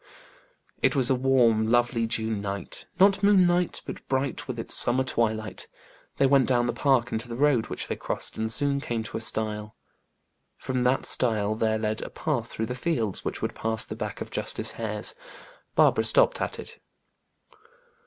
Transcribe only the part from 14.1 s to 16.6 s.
of Justice Hare's. Barbara stopped at